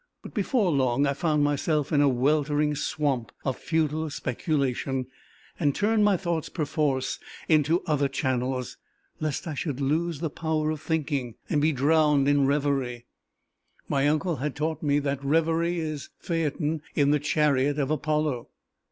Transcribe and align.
But 0.23 0.33
before 0.33 0.71
long 0.71 1.05
I 1.05 1.13
found 1.13 1.43
myself 1.43 1.91
in 1.91 2.01
a 2.01 2.09
weltering 2.09 2.73
swamp 2.73 3.31
of 3.45 3.55
futile 3.55 4.09
speculation, 4.09 5.05
and 5.59 5.75
turned 5.75 6.03
my 6.03 6.17
thoughts 6.17 6.49
perforce 6.49 7.19
into 7.47 7.83
other 7.85 8.07
channels, 8.07 8.77
lest 9.19 9.45
I 9.45 9.53
should 9.53 9.79
lose 9.79 10.19
the 10.19 10.31
power 10.31 10.71
of 10.71 10.81
thinking, 10.81 11.35
and 11.51 11.61
be 11.61 11.71
drowned 11.71 12.27
in 12.27 12.47
reverie: 12.47 13.05
my 13.87 14.07
uncle 14.07 14.37
had 14.37 14.55
taught 14.55 14.81
me 14.81 14.97
that 14.97 15.23
reverie 15.23 15.79
is 15.79 16.09
Phaeton 16.17 16.81
in 16.95 17.11
the 17.11 17.19
chariot 17.19 17.77
of 17.77 17.91
Apollo. 17.91 18.49